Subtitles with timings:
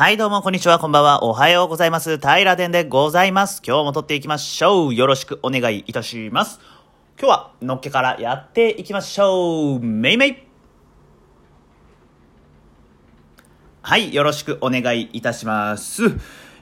[0.00, 1.24] はい、どうも、こんにちは、こんばんは。
[1.24, 2.16] おはようございます。
[2.16, 3.60] 平殿でございます。
[3.62, 4.94] 今日も撮っていきましょう。
[4.94, 6.58] よろしくお願いいたします。
[7.20, 9.80] 今日は、のっけからやっていきましょう。
[9.80, 10.36] めいめい。
[13.82, 16.04] はい、よろしくお願いいたします。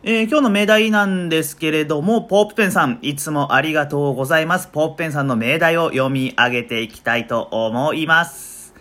[0.03, 4.67] えー今日の命題なんですけれども、ポープペンさん、いつもありがとうございます。
[4.67, 8.75] ポープペンさんの命題を読み上げていきたいと思います。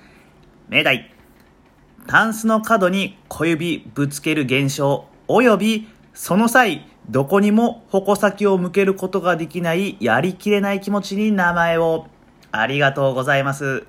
[0.68, 1.17] 命題。
[2.08, 12.08] タンスの角に小指ぶつける現象、およびその際、どこにも矛先を向けることができないやりきれない気持ちに名前を。
[12.54, 13.86] ありがとうございます。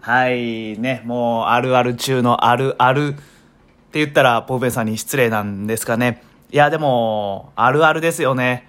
[0.00, 3.12] はい、ね、もうあるある中のあるあるっ
[3.92, 6.24] て言ったらポーペンさんに失礼なんですかね。
[6.50, 8.66] いや、でも、あるあるですよね。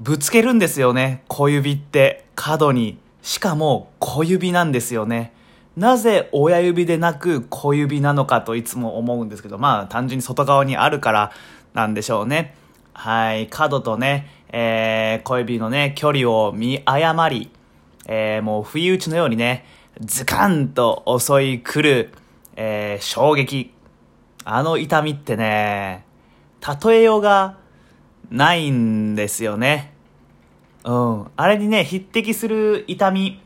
[0.00, 2.98] ぶつけるんですよね、小指って角に。
[3.22, 5.32] しかも小指なんですよね。
[5.76, 11.32] なぜ親指でなく小指なのかといつも思うんですけど、まあ単純に外側にあるから
[11.74, 12.54] なんでしょうね。
[12.92, 17.50] はい、角とね、えー、小指のね、距離を見誤り、
[18.06, 19.64] えー、もう不意打ちのようにね、
[20.00, 22.12] ズカンと襲い来る、
[22.56, 23.72] えー、衝撃。
[24.44, 26.04] あの痛みってね、
[26.84, 27.56] 例えようが
[28.30, 29.92] ないんですよね。
[30.84, 31.30] うん。
[31.36, 33.40] あれにね、匹敵する痛み。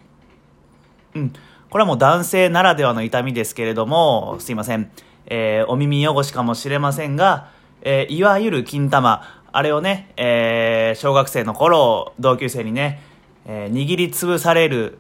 [1.15, 1.33] うん。
[1.71, 4.91] これはもう男性ならではの痛みですけれども、すいません。
[5.27, 7.51] えーお耳汚しかもしれませんが、
[7.83, 9.23] えーいわゆる金玉。
[9.53, 13.03] あれをね、えー小学生の頃、同級生にね、
[13.47, 14.99] えー握りつぶされる、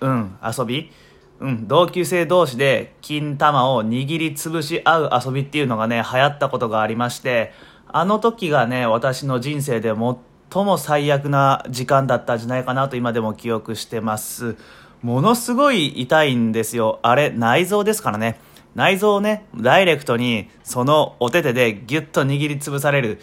[0.00, 0.90] うん、遊び
[1.40, 7.52] うん、同級生同士で金玉を握りつぶし合う遊びっていうのがね、流行ったことがありまして、
[7.88, 14.56] あの時がね、私の人生で最も最悪な時間だったんじゃないかなと今でも記憶してます。
[15.02, 17.00] ものすごい痛いんですよ。
[17.02, 18.38] あれ、内臓ですからね。
[18.74, 23.20] 内臓をね、ダイレクトにそのお手手でギュッと握りつぶされる。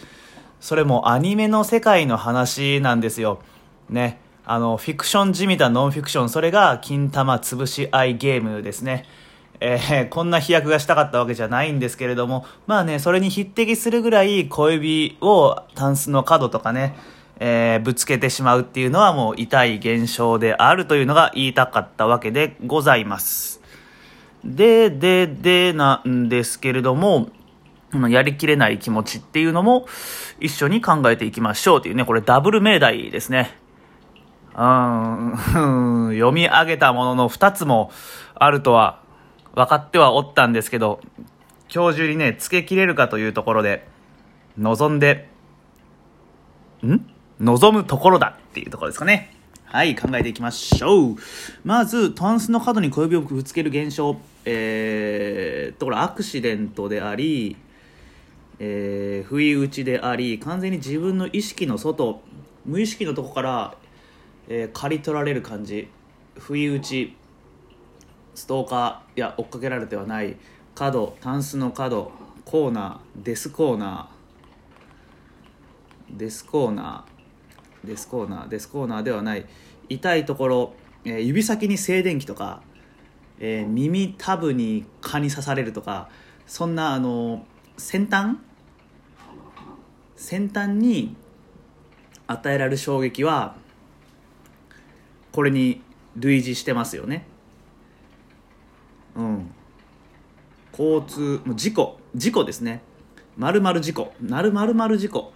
[0.59, 3.39] それもアニメの世界の話なんですよ。
[3.89, 4.19] ね。
[4.45, 9.05] あの、フィクションじみたノンフィクション、それが金玉潰し合いゲームですね。
[9.61, 16.95] えーこんな飛躍がしたかったわけじゃないんですけれども、まあね、それに匹敵するぐらい小指をタンスの角とかね、
[17.39, 23.61] えーぶつけてしまうっていうのはもう痛い現象であるというのが言いたかったわけでございます。
[24.43, 27.29] で、で、で、なんですけれども、
[28.09, 29.87] やりきれない気持ちっていうのも
[30.39, 33.57] 一緒に考えていきましょうというね、これダブル命題ですね。
[34.55, 35.35] うん、
[36.13, 37.91] 読み上げたものの2つも
[38.35, 38.99] あるとは
[39.55, 40.99] 分かってはおったんですけど、
[41.73, 43.87] 今日中にね、つけきれるかというところで、
[44.57, 45.29] 望んで、
[46.85, 47.18] ん？
[47.39, 49.33] 望むところだっていうところですかね。
[49.63, 51.15] はい、考えていきましょう。
[51.63, 54.17] まず、タンスの角に小指をぶつける現象。
[54.45, 57.55] えー、と、これアクシデントであり、
[58.57, 62.21] えー、不意打ちであり、完全に自分の意識の外、
[62.65, 63.75] 無意識のとこから、
[64.47, 65.87] えー、刈り取られる感じ。
[66.37, 67.15] 不意打ち、
[68.33, 70.35] ストーカー、や、追っかけられてはない。
[70.73, 72.11] 角、タンスの角、
[72.43, 77.18] コーナー、デスコーナー、デスコーナー、
[77.83, 79.45] デスコーナー、デスコーナーではない。
[79.87, 80.73] 痛いところ、
[81.05, 82.61] えー指先に静電気とか、
[83.39, 86.09] えー耳タブに蚊に刺されるとか、
[86.45, 87.45] そんな、あの、
[87.77, 88.37] 先端？
[90.15, 91.15] 先端に
[92.27, 93.55] 与えられる衝撃は、
[95.31, 95.81] これに
[96.17, 97.25] 類似してますよね。
[99.15, 99.51] うん。
[100.71, 102.81] 交通、事故、事故ですね。
[103.37, 105.31] まるまる事故、なるまるまる事故。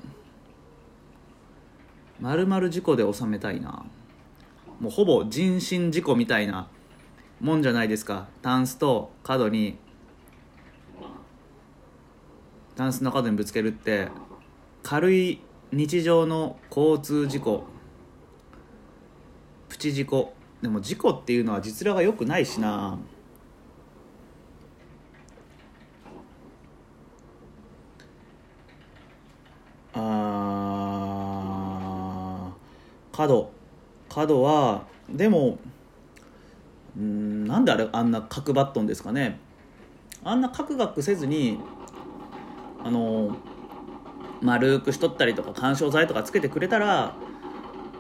[2.24, 3.84] まるまる事故で収めたいな。
[4.80, 6.70] もうほぼ人身事故みたいな
[7.42, 8.30] もんじゃないですか。
[8.42, 9.78] タンスと角に、
[12.78, 14.08] タンスの角にぶつけるって、
[14.84, 15.42] 軽い
[15.74, 17.66] 日常の交通事故、
[19.68, 20.34] プチ事故。
[20.62, 22.98] でも事故っていうのは実例が良くないしな。
[33.14, 33.52] 角。
[34.10, 35.58] 角はでも
[36.98, 39.40] うんなんであれあんな角張っとんですかね。
[40.26, 41.60] あんなカクカクせずに
[42.84, 43.38] あの
[44.42, 47.16] 丸くしとったりとか緩衝材とかつけてくれたら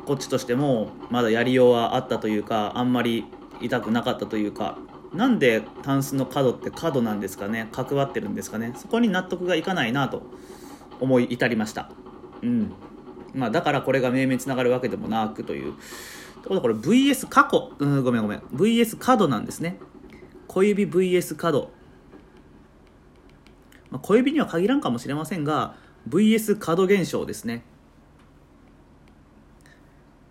[0.06, 3.26] こっちとしてもまだやりようはあったというかあんまり
[3.62, 4.78] 痛くなかったというか。
[5.14, 7.70] なんでタンスの角って角なんですかね。
[7.72, 8.74] 角張ってるんですかね。
[8.76, 10.24] そこに納得がいかないなと
[11.00, 11.92] 思い至りました。
[12.42, 12.72] うん。
[13.34, 15.74] まあだからこれが命名につながるわけでもなくという。
[16.44, 17.72] ところでこれ VS 過去。
[17.80, 18.40] うんごめんごめん。
[18.54, 19.80] VS 角なんですね。
[20.48, 21.72] 小指 VS 角
[23.94, 25.76] まあ、小指には限らんかもしれませんが
[26.10, 27.64] VS 角現象ですね。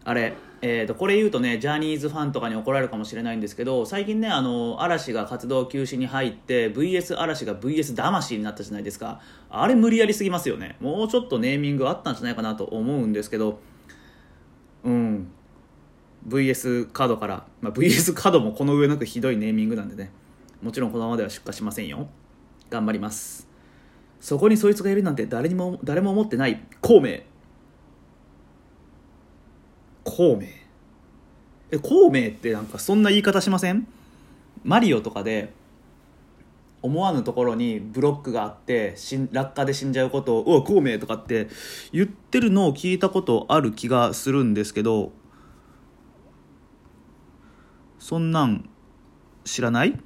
[0.05, 9.21] あれ、えー、とこれ言うとねジャニーズファンとかに怒られるかもしれないんですけど最近ねあの嵐が活動休止に入って VS 嵐が VS 魂になったじゃないですか。
[9.51, 10.77] あれ無理やりすぎますよね。
[10.81, 13.61] もうちょっとネーミングあったんじゃないかなと思うんですけど。
[14.85, 15.29] うん。
[16.29, 20.11] VS カードから、まあ、VS カードもこの上なくひどいネーミングなんでね。
[20.63, 22.09] もちろんこのままでは出荷しませんよ。
[22.71, 23.49] 頑張ります。
[24.21, 27.21] そこにそいつがいるなんて誰にも誰も思ってない孔明。
[30.05, 30.49] 孔明。
[31.71, 33.87] え孔明ってなんかそんな言い方しません？
[34.65, 35.53] マリオとかで
[36.83, 38.97] 思わぬところにブロックがあって
[39.31, 41.49] 落下で死んじゃうことを「お孔明」とかって
[41.93, 45.13] 言ってるのを聞いたことある気がするんですけど
[47.99, 48.69] そんなん
[49.45, 49.99] 知らない？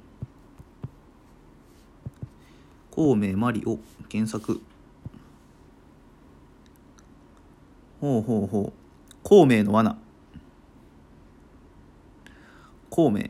[2.91, 4.61] 孔明マリオ検索
[7.99, 8.86] ほうほうほう。
[9.27, 9.97] 孔明の罠。
[12.89, 13.29] 孔明。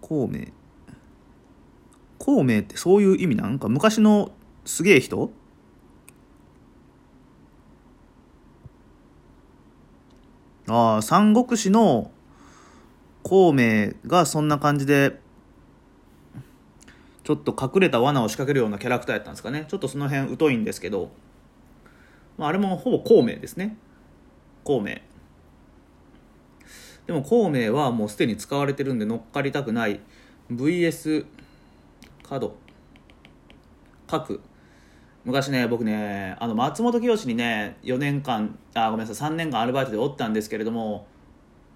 [0.00, 0.46] 孔明。
[2.16, 4.32] 孔明ってそういう意味なんか昔の
[4.64, 5.30] すげえ人？
[10.68, 12.12] ああ三国志の
[13.24, 15.20] 孔明がそんな感じで
[17.30, 19.66] ちょっと隠れた罠を仕掛けるようなキャラクターやったんですかね。
[19.68, 21.12] ちょっとその辺疎いんですけど、
[22.36, 23.76] まあ、あれもほぼ孔明ですね。
[24.64, 24.96] 孔明。
[27.06, 30.00] でも孔明はもうすでに使われてるんで乗っかりたくない。
[30.50, 31.26] VS
[32.28, 32.56] 角
[34.08, 34.40] 角
[35.24, 41.06] 昔ね僕ねあの松本清にね4年間あごめんなさい3年間アルバイトでおったんですけれども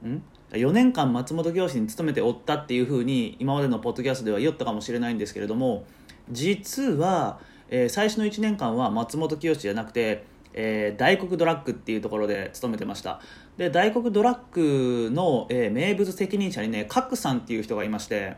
[0.05, 0.21] ん？
[0.55, 5.85] 4年間松本清に勤めておったっていうふうに今までのポッドキャストでは言ったかもしれないんですけれども
[6.31, 13.21] 実は、えー、最初の1年間は松本清じゃなくて、えー、大黒ドラッグっていうところで勤めてました。
[13.57, 18.37] で大黒ドラッグの、えー、名物責任者にね角さんっていう人がいまして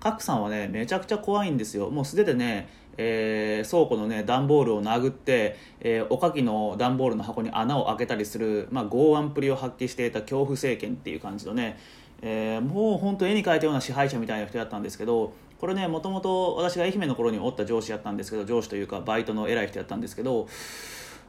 [0.00, 1.90] 角さんはねめちゃくちゃ怖いんですよ。
[1.90, 2.68] もう素手でね
[3.00, 11.78] えー、倉庫のね段ボールを殴って、えー、おかきの段ボールの箱に穴を開けたりする、まあ、剛腕プリを発揮していた恐怖政権っていう感じのね、
[12.20, 20.48] えー、もう本当絵に描いたような支配者みたいな人だったんですけどこれねもともと私が愛媛の頃におった上司やったんですけど上司というかバイトの偉い人やったんですけど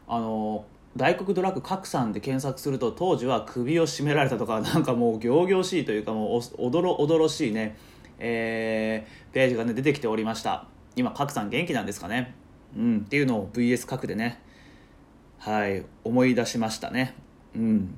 [0.07, 0.65] あの
[0.97, 7.77] 大黒ドラッグ拡散で検索すると当時は首を絞められたとかなんかもう仰々しいというかもうおどろおどろしいね、
[8.17, 10.78] えー、ページがね出てきておりました。
[10.95, 12.35] 今賀来さん元気なんですかね？
[12.75, 14.41] うんっていうのを VS 角でね。
[15.37, 17.15] はい思い出しましたね。
[17.55, 17.97] うん。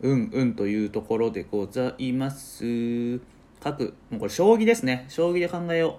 [0.00, 3.18] うんうんというところでございます。
[3.60, 5.06] 各もうこれ将棋ですね。
[5.08, 5.98] 将棋で考えよ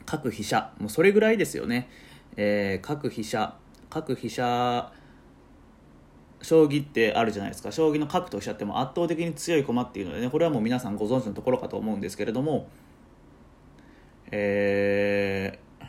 [0.00, 0.04] う。
[0.06, 0.72] 各飛車。
[0.78, 1.88] もうそれぐらいですよね。
[2.36, 3.56] えー、各飛車。
[3.88, 4.92] 各飛車
[6.42, 7.70] 将棋ってあるじゃないですか。
[7.70, 10.30] 将棋の角と飛車っても圧倒的に強い駒っていうのでね。
[10.30, 12.68] これはもう皆さんご存知のところかと思うんですけれども。
[14.32, 15.84] えー、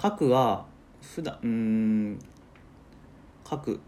[0.00, 0.66] 角は
[1.02, 2.18] 普段うん
[3.44, 3.78] 角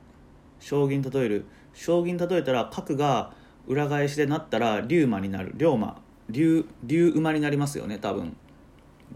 [0.59, 3.33] 将棋に例える将棋に例えたら角が
[3.67, 5.53] 裏返しでなったら龍馬になる。
[5.57, 8.37] 龍馬龍龍馬になりますよね多分。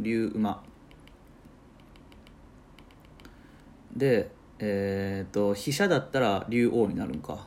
[0.00, 0.62] 龍馬。
[3.96, 7.46] でえっ、ー、と飛車だったら竜王になるんか。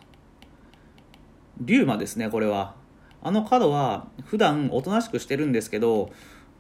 [1.59, 2.75] 龍馬ですねこれは。
[3.24, 6.12] あの角は普段おとなしくしてるんですけど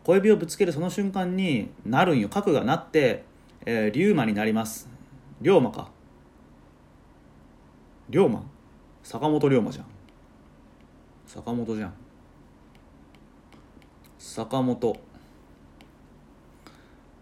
[0.07, 2.29] 小指をぶつけるその瞬間になるんよ。
[2.29, 3.25] 核がなって、
[3.65, 4.87] えー、龍馬になります。
[5.41, 5.89] 龍馬か。
[8.09, 8.41] 龍馬？
[9.03, 9.85] 坂本龍馬じゃん。
[11.25, 11.93] 坂本じゃん。
[14.17, 14.97] 坂本。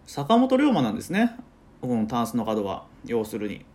[0.06, 1.36] 坂本龍馬なんですね。
[1.82, 2.86] このタンスの角は。
[3.04, 3.66] 要するに。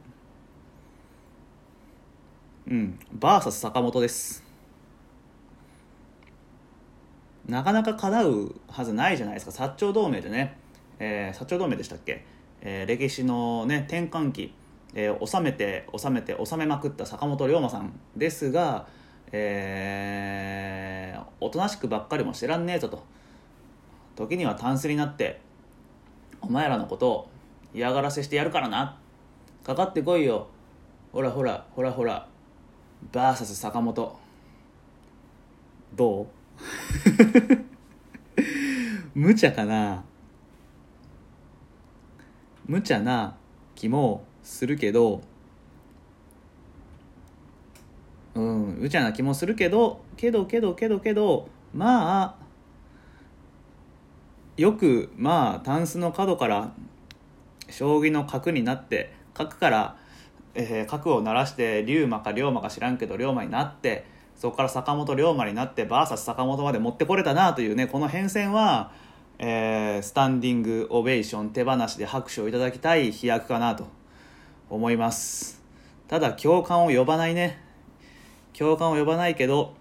[2.68, 3.00] うん。
[3.12, 4.49] バーサス坂本です。
[7.50, 9.64] なかなか叶うはずないじゃないですか。
[9.66, 10.56] 薩長同盟でね、
[11.00, 12.24] えー、薩長同盟でしたっけ、
[12.60, 14.54] えー、歴史のね転換期、
[14.94, 18.86] えー、収めて収めて収めまくった坂本龍馬さんですが、
[19.32, 23.02] えー、おとなしくばっかりもしてらんねえぞと。
[24.14, 25.40] 時にはタンスになって
[26.40, 27.28] お前らのことを
[27.74, 28.96] 嫌がらせしてやるからな。
[29.64, 30.46] かかってこいよ。
[31.12, 32.28] ほらほらほらほら。
[33.12, 34.16] バーサス坂本。
[35.96, 36.26] どう？
[39.14, 40.04] 無茶かな？
[42.66, 43.36] 無茶な
[43.74, 45.22] 気もするけど
[48.34, 52.34] うん無茶な気もするけどけどけどけどけどまあ
[54.56, 56.72] よくまあタンスの角から
[57.68, 59.96] 将棋の角になって角から、
[60.54, 64.06] えー、角を鳴らして龍馬か龍馬か知らんけど龍馬になって
[64.40, 68.90] そこから坂本龍馬になって VS 坂本まで持ってこれたなというねこの変遷は、
[69.38, 73.86] えー、スタンディングオベーション手放しで拍手をいただきたい飛躍かなと
[74.70, 75.62] 思います。
[76.08, 77.62] ただ共感を呼ばないね。
[78.54, 79.74] 共感を呼ばないけど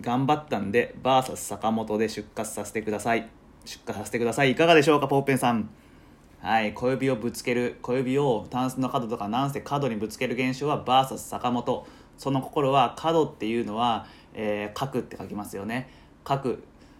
[0.00, 3.28] 頑張ったんで VS 坂本で出荷させてください。
[3.66, 4.52] 出荷させてください。
[4.52, 5.68] いかがでしょうかポーペンさん。
[6.40, 11.86] はい小指をぶつける小指をタンスの角とかなんせ角にぶつける現象は VS 坂本
[12.18, 15.88] その心は角っていうのは、えー、角って書きますよね。
[16.24, 16.56] 角。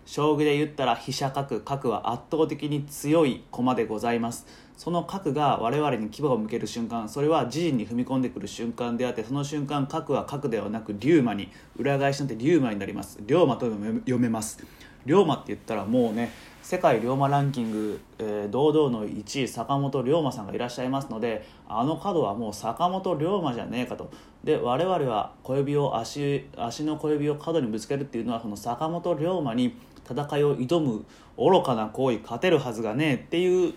[0.06, 1.60] 将棋で言ったら飛車角。
[1.60, 4.46] 角は圧倒的に強い駒でございます。
[4.76, 13.18] その角が我々に牙を向ける瞬間それは自陣に踏み込んでくる瞬間であってその瞬間角は角ではなく龍馬に裏返しなんて龍馬になります。
[13.24, 14.64] 龍馬と読めます。
[15.06, 24.10] 龍馬って言ったらもうね世界龍馬ランキング、えー、堂々の1位坂本龍馬さんがいらっしゃいますのであの角はもう坂本龍馬じゃねえかと。
[24.44, 29.74] で我々は小指を足足の小指を角にぶつけるっていうのはその坂本龍馬に
[30.08, 31.04] 戦いを挑む
[31.38, 33.72] 愚かな行為勝てるはずがねえっていう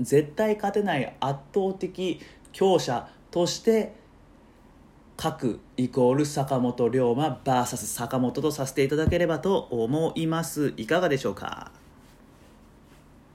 [0.00, 2.20] 絶対勝てない圧倒的
[2.52, 3.94] 強者として
[5.16, 10.74] 各イコール坂本龍馬 VS 坂本とさせていただければと思います。
[10.76, 11.70] いかがでしょうか？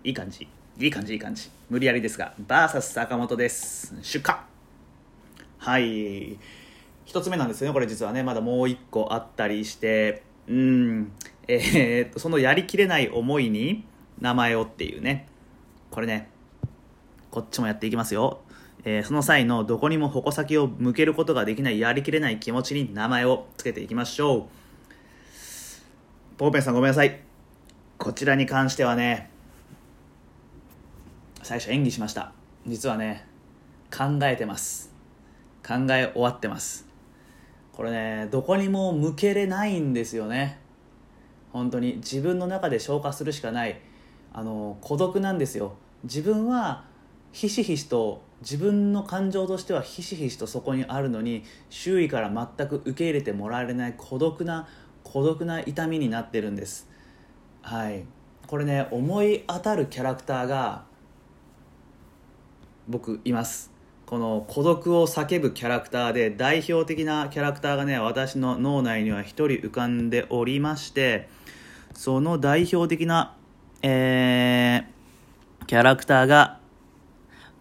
[0.03, 0.47] いい感じ？
[0.77, 1.13] いい感じ？
[1.13, 1.49] いい感じ？
[1.69, 2.33] 無理やりですが。
[2.45, 3.95] VS 坂本です。
[4.01, 4.56] 出荷！
[5.67, 6.37] はい
[7.03, 11.11] 一つ目なんですよねこれ実はねまだもう一個あったりしてうん
[11.49, 13.83] えー、そのやりきれない思いに
[14.21, 15.27] 名前をっていうね
[15.91, 16.29] これね
[17.31, 18.39] こっちもやっていきますよ。
[18.85, 24.43] えー、その際のどこにも矛先を向けることができないやりきれない気持ちに名前を付けていきましょう。
[26.37, 27.19] ポーペンさんごめんなさい。
[27.97, 29.29] こちらに関してはね、
[31.43, 32.31] 最初演技しました。
[32.65, 33.27] 実はね、
[33.91, 34.96] 考えてます。
[35.67, 36.87] 考え終わってます。
[37.73, 40.59] これね、どこにも向けれないんですよね。
[41.51, 43.79] 本当に自分の中で消化するしかない。
[44.33, 45.73] あの孤独なんですよ。
[46.03, 46.85] 自分は
[47.31, 54.67] ひしひしと自分の感情としてはひしひしとそこにあるのに周囲から全く受け入れてもらえない孤独な
[55.03, 56.87] 孤独な痛みになってるんです。
[57.61, 58.05] はい。
[58.47, 60.85] これね思い当たるキャラクターが
[62.87, 63.76] 僕います。
[64.07, 71.29] この孤独を叫ぶキャラクターで代表的なキャラクターがね私の脳内には一人浮かんでおりまして
[71.93, 73.35] その代表的な、
[73.81, 76.59] えー、キャラクターが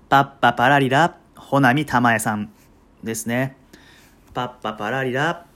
[0.09, 2.53] パッパパラリラ、ほなみたまえさん
[3.03, 3.57] ですね。
[4.33, 5.47] パッパパラリラ、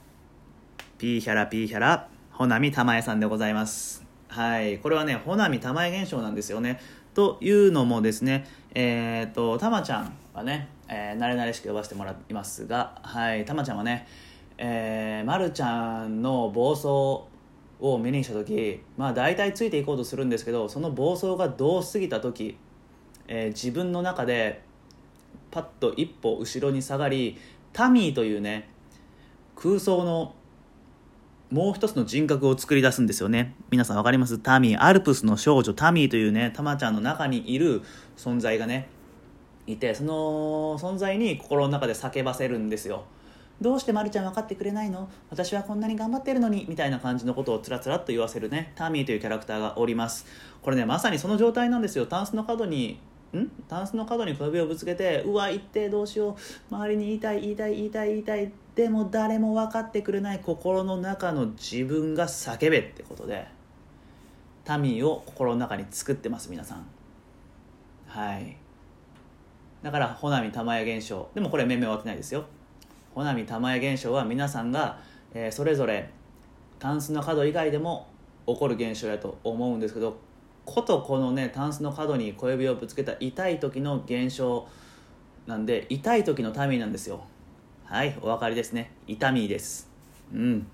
[0.99, 4.05] ピーヒャラピーヒャラ、ほなみたまえさんでございます。
[4.27, 4.79] はい。
[4.79, 6.81] これはね、ほなみたまえ現象なんですよね。
[7.15, 14.07] というのもですね、えっ、ー、と、たまちゃんはね、えー、慣れ慣れしく呼ばせてもらいますが、はい、たまちゃんはね、
[14.59, 16.87] えー、まるちゃんの暴走
[17.81, 22.59] を目にした時まあ大体ついていこうとするんですけどその暴走がどう過ぎた時
[23.33, 24.61] えー、自分の中で
[25.53, 27.39] パッと一歩後ろに下がり
[27.73, 28.69] タミーというね
[29.55, 30.35] 空想の
[31.51, 33.57] もう一つの人格を作り出すんですよね。
[33.71, 34.39] 皆さん分かります？
[34.39, 34.83] タミー。
[34.83, 35.75] アルプスの少女。
[35.75, 37.83] タミーというねタマちゃんの中にいる
[38.17, 38.89] 存在がね
[39.67, 43.05] いてその存在に心の中で叫ばせるんですよ。
[43.61, 45.11] どうしてまるちゃん分かってくれないの？
[45.29, 50.27] 私はこんなに頑張ってるのにみたいな感じのことをつらつらっと言わせるねタミーというキャラクターがおります。
[50.63, 52.07] これねまさにその状態なんですよ。
[52.07, 53.01] タンスの角に
[53.39, 53.49] ん？
[53.69, 56.75] タンスの角に小指をぶつけてうわ言ってどうしよう。
[56.75, 63.47] 周りに言いたい言いたい言いたい言いたいでも誰も分かってくれない心の中の自分が叫べってことで
[64.65, 66.87] タミーを心の中に作ってます皆さん。
[68.07, 68.57] はい。
[69.83, 71.29] だから穂波玉屋現象。
[71.35, 72.45] でもこれ命名終わってないですよ。
[73.15, 74.99] 穂波玉屋現象は皆さんが、
[75.35, 76.11] えー、それぞれ
[76.79, 78.09] タンスの角以外でも
[78.47, 80.19] 起こる現象やと思うんですけど
[80.73, 84.69] ことこのねタンスの角に小指をぶつけた痛い時の現象
[85.49, 87.25] なんで痛い時のタミーなんですよ。
[87.85, 88.93] はいお分かりですね。
[89.09, 89.91] 痛みです。
[90.33, 90.67] うん。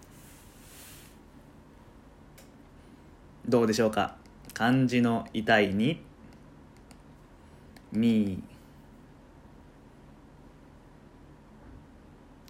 [3.48, 4.16] どうでしょうか？
[4.52, 6.02] 漢字の痛いに
[7.90, 8.42] み。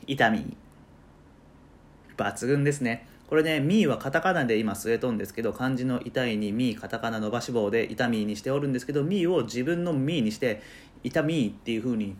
[0.08, 0.56] 痛み。
[2.16, 3.06] 抜群ですね。
[3.28, 10.62] これね、ミーはカタカナで今据えとんですけど、漢字の痛いにミー、カタカナ伸ばし棒で痛みにしておるんですけど、ミーを自分のミーにして、
[11.02, 12.16] 痛みっていうふうに、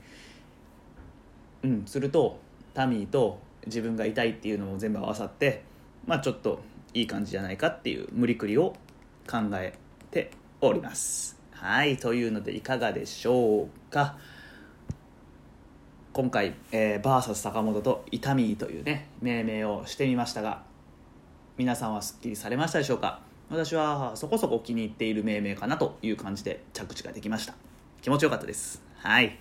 [1.63, 2.41] うん、すると、
[2.75, 5.63] タミーと自分が痛いっていうのも全部合わさって、
[6.07, 6.61] まあちょっと
[6.93, 8.75] いい感じじゃないかっていう無理くりを
[9.31, 9.75] 考え
[10.11, 11.39] ております。
[11.53, 14.19] はいというのでいかがでしょうか。
[16.13, 20.63] 今回、えー、バーサス坂本と「痛み」というね命名をしてみましたが
[21.59, 23.21] 皆さんはすっきりされましたでしょうか？
[23.49, 27.55] 私はそこそこ気に入っている命名かなという感じで着地ができました
[28.03, 29.39] 気持ちよかったですはい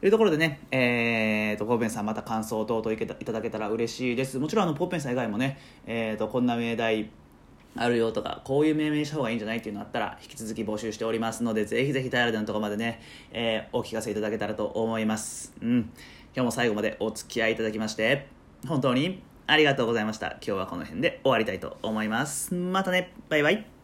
[0.00, 4.38] というところでね、えーと、ポーペンさんまた感想等々いただけたら嬉しいです。
[4.38, 7.10] もちろんあのポーペンさん以外もね、えーと、こんな命題
[7.74, 13.00] あるよとか、こういう命名した方がいいんじゃないっていうのあったら、引き続き募集しておりますので、ぜひぜひ頼りのところまでね、
[13.32, 15.54] えー、お聞かせいただけたらと思います。
[15.62, 15.78] うん。
[15.78, 15.90] 今
[16.34, 18.28] 日も最後までお付き合いいただきまして、
[18.68, 20.32] 本当にありがとうございました。
[20.32, 22.54] 今日はこの辺で終わりたいと思います。
[22.54, 23.12] またね。
[23.28, 23.75] バイバイ。